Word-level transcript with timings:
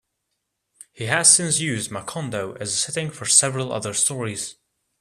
He 0.91 1.03
has 1.03 1.31
since 1.31 1.59
used 1.59 1.91
Macondo 1.91 2.59
as 2.59 2.73
a 2.73 2.75
setting 2.75 3.11
for 3.11 3.27
several 3.27 3.71
other 3.71 3.93
stories. 3.93 4.55